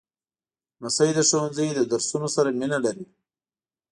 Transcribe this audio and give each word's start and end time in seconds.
لمسی 0.81 1.09
د 1.15 1.19
ښوونځي 1.29 1.67
له 1.77 1.83
درسونو 1.91 2.27
سره 2.35 2.49
مینه 2.59 2.79
لري. 2.85 3.05